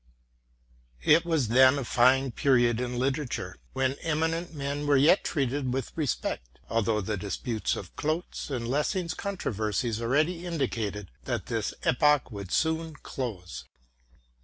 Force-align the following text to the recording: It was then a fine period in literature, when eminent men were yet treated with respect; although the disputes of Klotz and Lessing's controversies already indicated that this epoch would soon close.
It 1.03 1.25
was 1.25 1.49
then 1.49 1.77
a 1.77 1.83
fine 1.85 2.31
period 2.31 2.81
in 2.81 2.97
literature, 2.97 3.57
when 3.73 3.93
eminent 4.01 4.51
men 4.51 4.87
were 4.87 4.97
yet 4.97 5.23
treated 5.23 5.71
with 5.75 5.91
respect; 5.95 6.59
although 6.67 7.01
the 7.01 7.17
disputes 7.17 7.75
of 7.75 7.95
Klotz 7.95 8.49
and 8.49 8.67
Lessing's 8.67 9.13
controversies 9.13 10.01
already 10.01 10.43
indicated 10.43 11.11
that 11.25 11.45
this 11.45 11.75
epoch 11.83 12.31
would 12.31 12.51
soon 12.51 12.95
close. 12.95 13.65